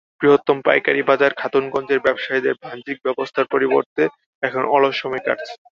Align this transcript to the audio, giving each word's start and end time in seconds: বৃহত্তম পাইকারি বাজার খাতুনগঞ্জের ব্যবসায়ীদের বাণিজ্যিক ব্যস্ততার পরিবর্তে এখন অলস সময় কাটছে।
বৃহত্তম 0.21 0.57
পাইকারি 0.65 1.01
বাজার 1.09 1.31
খাতুনগঞ্জের 1.35 2.03
ব্যবসায়ীদের 2.05 2.55
বাণিজ্যিক 2.61 2.97
ব্যস্ততার 3.05 3.51
পরিবর্তে 3.53 4.03
এখন 4.43 4.63
অলস 4.75 4.95
সময় 5.01 5.23
কাটছে। 5.27 5.53